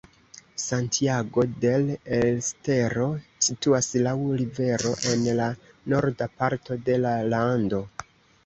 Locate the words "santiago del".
0.61-1.91